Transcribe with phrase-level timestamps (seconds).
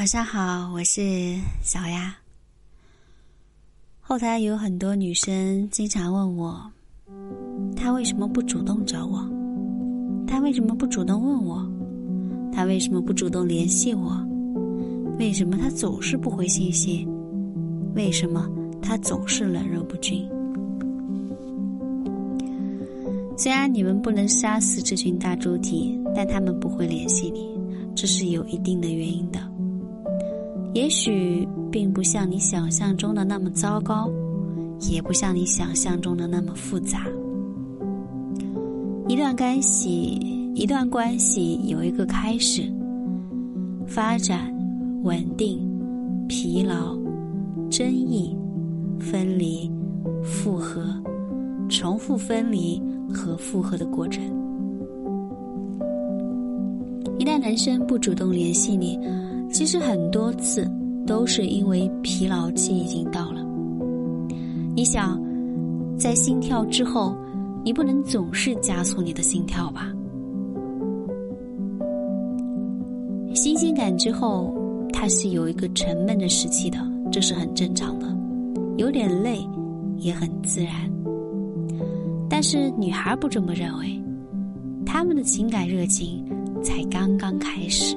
[0.00, 2.16] 晚上好，我是小丫。
[4.00, 6.58] 后台有很多女生经常问我，
[7.76, 9.28] 他为什么不主动找我？
[10.26, 11.70] 他为什么不主动问我？
[12.50, 14.26] 他为什么不主动联系我？
[15.18, 17.06] 为什么他总是不回信息？
[17.94, 18.48] 为什么
[18.80, 20.26] 他总是冷热不均？
[23.36, 27.46] 虽然你们不能杀死这群大猪蹄，但他们不会联系你，
[27.94, 29.38] 这是有一定的原因的。
[30.72, 34.10] 也许并不像你想象中的那么糟糕，
[34.90, 37.06] 也不像你想象中的那么复杂。
[39.08, 40.20] 一段关系，
[40.54, 42.72] 一段关系有一个开始、
[43.84, 44.54] 发展、
[45.02, 45.60] 稳定、
[46.28, 46.96] 疲劳、
[47.68, 48.36] 争议、
[49.00, 49.68] 分离、
[50.22, 50.84] 复合、
[51.68, 52.80] 重复分离
[53.12, 54.22] 和复合的过程。
[57.18, 58.96] 一旦男生不主动联系你，
[59.52, 60.70] 其实很多次
[61.06, 63.44] 都是因为疲劳期已经到了。
[64.74, 65.20] 你想，
[65.98, 67.14] 在心跳之后，
[67.64, 69.92] 你不能总是加速你的心跳吧？
[73.34, 74.54] 新鲜感之后，
[74.92, 76.78] 它是有一个沉闷的时期的，
[77.10, 78.06] 这是很正常的，
[78.76, 79.38] 有点累，
[79.96, 80.72] 也很自然。
[82.28, 84.00] 但是女孩不这么认为，
[84.86, 86.24] 她们的情感热情
[86.62, 87.96] 才刚刚开始。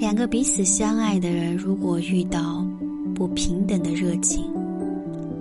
[0.00, 2.66] 两个彼此相爱的人，如果遇到
[3.14, 4.42] 不平等的热情，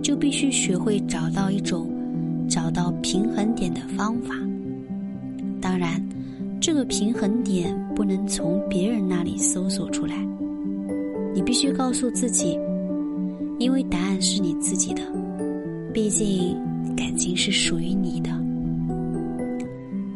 [0.03, 1.89] 就必须学会找到一种
[2.49, 4.35] 找到平衡点的方法。
[5.61, 6.05] 当然，
[6.59, 10.27] 这个平衡点不能从别人那里搜索出来，
[11.33, 12.59] 你必须告诉自己，
[13.59, 15.01] 因为答案是你自己的。
[15.93, 16.53] 毕竟，
[16.97, 18.29] 感情是属于你的。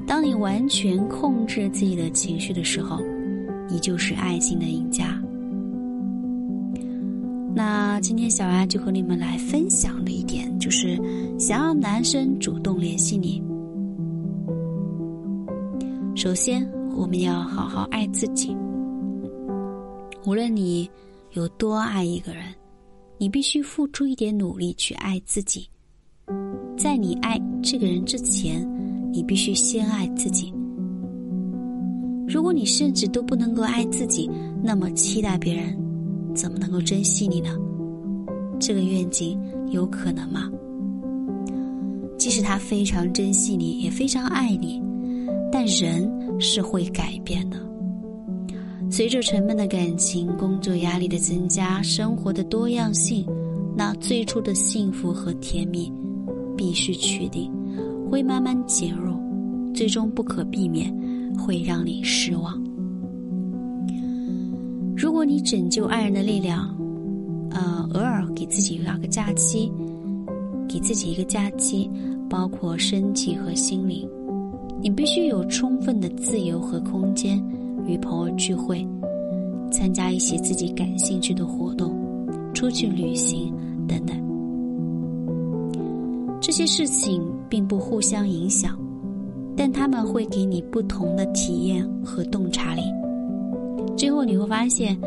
[0.05, 2.99] 当你完全控制自己的情绪的时候。
[3.69, 5.19] 你就是爱情的赢家。
[7.55, 10.99] 那今天小安就和你们来分享的一点，就是
[11.39, 13.43] 想要男生主动联系你，
[16.15, 18.55] 首先我们要好好爱自己。
[20.25, 20.89] 无论你
[21.33, 22.45] 有多爱一个人，
[23.19, 25.67] 你必须付出一点努力去爱自己。
[26.75, 28.67] 在你爱这个人之前，
[29.11, 30.51] 你必须先爱自己。
[32.33, 34.27] 如果你甚至都不能够爱自己，
[34.63, 35.77] 那么期待别人
[36.33, 37.49] 怎么能够珍惜你呢？
[38.59, 39.39] 这个愿景
[39.69, 40.49] 有可能吗？
[42.17, 44.81] 即使他非常珍惜你，也非常爱你，
[45.51, 47.57] 但人是会改变的。
[48.89, 53.27] 随着沉闷的感情、工作压力的增加、生活的多样性，
[53.77, 55.93] 那最初的幸福和甜蜜
[56.57, 57.51] 必须确定，
[58.09, 59.15] 会慢慢减弱，
[59.71, 60.91] 最终不可避免。
[61.37, 62.61] 会让你失望。
[64.95, 66.75] 如果你拯救爱人的力量，
[67.51, 69.71] 呃，偶尔给自己两个假期，
[70.67, 71.89] 给自己一个假期，
[72.29, 74.07] 包括身体和心灵，
[74.81, 77.43] 你必须有充分的自由和空间，
[77.85, 78.87] 与朋友聚会，
[79.71, 81.93] 参加一些自己感兴趣的活动，
[82.53, 83.53] 出去旅行
[83.87, 84.15] 等等。
[86.39, 88.77] 这些事情并不互相影响。
[89.55, 92.81] 但他们会给你不同的体验和洞察力，
[93.95, 94.97] 最后你会发现，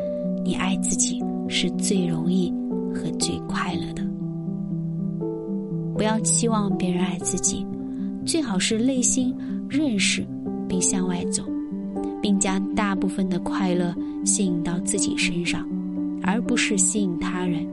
[0.45, 2.53] 你爱自己是最容易
[2.95, 4.03] 和最快乐的。
[5.97, 7.67] 不要期望别人爱自己，
[8.25, 9.35] 最好是内心
[9.69, 10.25] 认识
[10.69, 11.43] 并向外走，
[12.23, 15.67] 并将大部分的快乐吸引到自己身上，
[16.23, 17.67] 而不是吸引他人。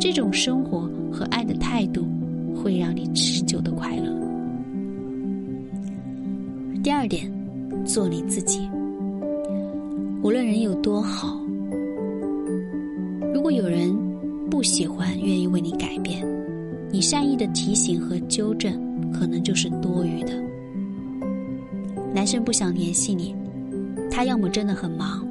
[0.00, 2.04] 这种生活和爱的态度
[2.54, 4.21] 会让你持久的快乐。
[6.82, 7.30] 第二点，
[7.84, 8.68] 做你自己。
[10.20, 11.40] 无论人有多好，
[13.32, 13.96] 如果有人
[14.50, 16.26] 不喜欢、愿意为你改变，
[16.90, 18.72] 你善意的提醒和纠正
[19.12, 20.32] 可能就是多余的。
[22.12, 23.32] 男生不想联系你，
[24.10, 25.24] 他要么真的很忙，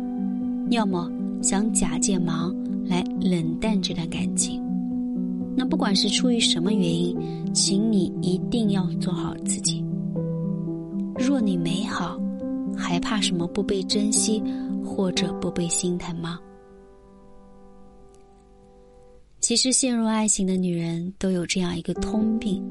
[0.70, 1.12] 要么
[1.42, 2.56] 想假借忙
[2.86, 4.64] 来冷淡这段感情。
[5.54, 7.14] 那不管是出于什么原因，
[7.54, 9.84] 请你一定要做好自己。
[11.22, 12.20] 若你美好，
[12.76, 14.44] 还怕什么不被珍惜
[14.84, 16.40] 或者不被心疼吗？
[19.40, 22.64] 其实陷入爱情的女人都有这样一个通病，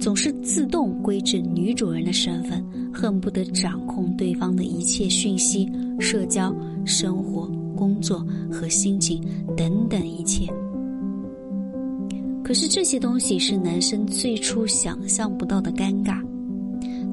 [0.00, 5.70] 总是自动归置女主人的身份，恨不得掌控对方的一切讯息、
[6.00, 6.54] 社交、
[6.84, 7.46] 生活、
[7.76, 9.22] 工作和心情
[9.56, 10.46] 等等一切。
[12.42, 16.22] 可是这些东西是男生最初想象不到的尴尬。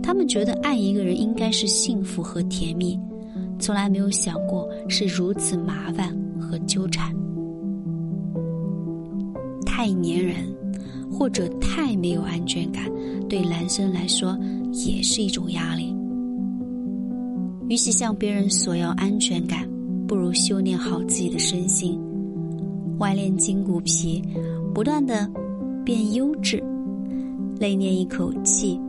[0.04, 3.00] 他们觉得爱一个人应该是幸福和甜蜜，
[3.60, 7.16] 从来没有想过是如此麻烦和纠缠。
[9.66, 10.36] 太粘人，
[11.12, 12.84] 或者太没有安全感，
[13.30, 14.38] 对男生来说
[14.72, 15.96] 也是一种压力。
[17.68, 19.68] 与其向别人索要安全感，
[20.08, 21.98] 不如修炼好自己的身心，
[23.00, 24.22] 外练筋骨皮，
[24.74, 25.30] 不断的
[25.86, 26.62] 变优质，
[27.60, 28.80] 内练一口气，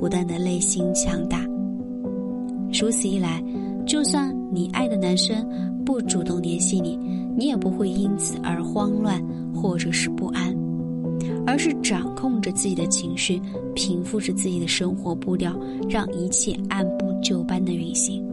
[0.00, 1.44] 不断的内心强大。
[2.72, 3.44] 如此一来，
[3.86, 5.46] 就算你爱的男生
[5.84, 6.98] 不主动联系你，
[7.36, 9.22] 你也不会因此而慌乱
[9.54, 10.56] 或者是不安，
[11.46, 13.38] 而是掌控着自己的情绪，
[13.74, 15.54] 平复着自己的生活步调，
[15.86, 18.24] 让一切按部就班的运行。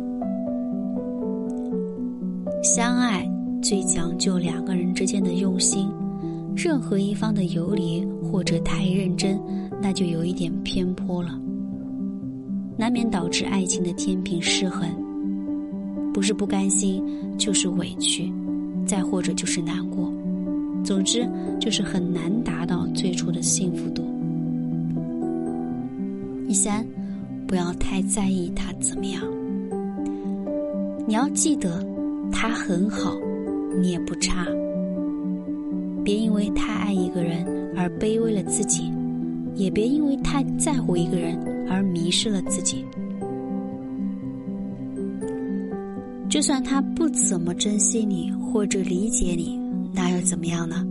[2.63, 3.29] 相爱
[3.61, 5.89] 最讲究两个人之间的用心，
[6.55, 9.37] 任何一方的游离或者太认真，
[9.81, 11.37] 那就有一点偏颇了，
[12.77, 14.87] 难免导致爱情的天平失衡。
[16.13, 17.03] 不是不甘心，
[17.37, 18.31] 就是委屈，
[18.85, 20.11] 再或者就是难过，
[20.83, 21.27] 总之
[21.59, 24.03] 就是很难达到最初的幸福度。
[26.47, 26.85] 第三，
[27.47, 29.21] 不要太在意他怎么样，
[31.07, 31.85] 你要记得。
[32.29, 33.15] 他很好，
[33.79, 34.45] 你也不差。
[36.03, 38.91] 别因为太爱一个人而卑微了自己，
[39.55, 42.85] 也别因为太在乎一个人而迷失了自己。
[46.29, 49.59] 就算他不怎么珍惜你或者理解你，
[49.93, 50.85] 那又怎么样呢？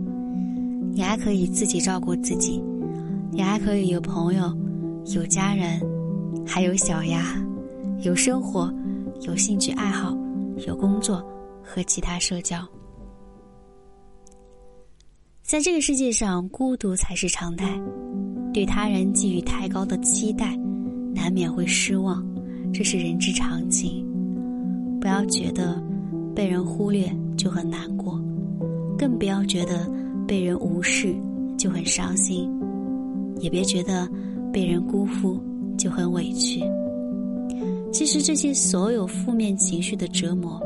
[0.91, 2.63] 你还可以自己照顾自己，
[3.31, 4.55] 你还可以有朋友、
[5.15, 5.81] 有家人，
[6.45, 7.23] 还有小丫，
[8.03, 8.73] 有生活，
[9.21, 10.17] 有兴趣爱好。
[10.65, 11.23] 有工作
[11.63, 12.67] 和其他社交，
[15.43, 17.79] 在这个世界上，孤独才是常态。
[18.51, 20.57] 对他人寄予太高的期待，
[21.27, 22.25] 难免会失望，
[22.73, 24.07] 这是人之常情。
[25.01, 25.77] 不要觉得
[26.33, 28.17] 被人忽略就很难过，
[28.97, 29.91] 更不要觉得
[30.25, 31.13] 被人无视
[31.57, 32.49] 就很伤心，
[33.41, 34.09] 也别觉得
[34.53, 35.37] 被人辜负
[35.77, 36.61] 就很委屈。
[37.91, 40.57] 其实这些所有负面情绪的折磨，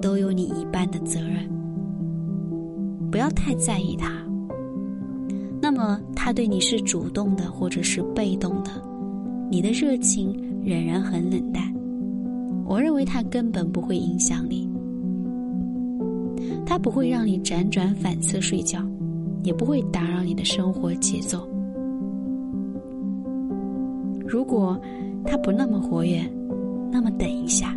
[0.00, 1.46] 都有你一半的责任。
[3.10, 4.10] 不要太在意他。
[5.60, 8.70] 那么他对你是主动的，或者是被动的，
[9.50, 10.34] 你的热情
[10.64, 11.62] 仍然很冷淡。
[12.64, 14.68] 我认为他根本不会影响你，
[16.64, 18.80] 他不会让你辗转反侧睡觉，
[19.42, 21.48] 也不会打扰你的生活节奏。
[24.26, 24.80] 如果
[25.24, 26.20] 他不那么活跃。
[26.88, 27.76] 那么等一下，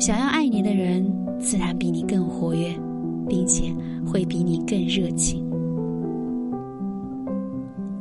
[0.00, 1.06] 想要爱你的人，
[1.38, 2.74] 自然比你更活跃，
[3.28, 3.72] 并且
[4.04, 5.44] 会比你更热情。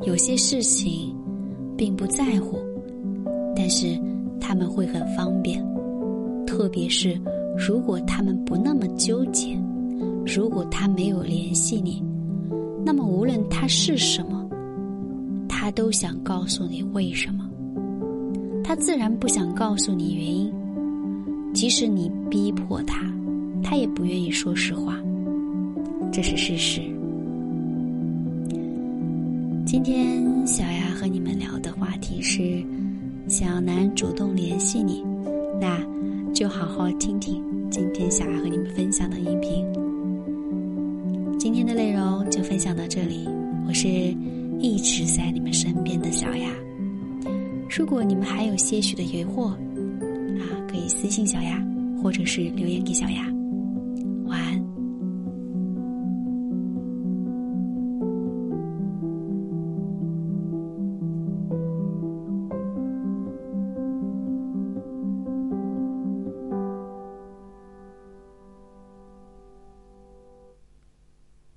[0.03, 1.13] 有些事情
[1.77, 2.57] 并不在乎，
[3.55, 3.97] 但是
[4.41, 5.63] 他们会很方便，
[6.45, 7.15] 特别是
[7.55, 9.55] 如果他们不那么纠结，
[10.25, 12.03] 如果他没有联系你，
[12.83, 14.49] 那么无论他是什么，
[15.47, 17.47] 他都想告诉你为什么。
[18.63, 20.51] 他自然不想告诉你原因，
[21.53, 23.05] 即使你逼迫他，
[23.63, 24.97] 他也不愿意说实话，
[26.11, 26.81] 这是事实。
[29.67, 32.63] 今天小丫和你们聊的话题是：
[33.27, 35.03] 想要男人主动联系你，
[35.59, 35.77] 那
[36.33, 39.65] 就好好听听今天小丫和你们分享的音频。
[41.37, 43.27] 今天的内容就分享到这里，
[43.67, 43.89] 我是
[44.57, 46.49] 一直在你们身边的小丫。
[47.69, 51.61] 如果你们还有些许的疑惑，啊，可以私信小丫，
[52.01, 53.36] 或者是留言给小丫。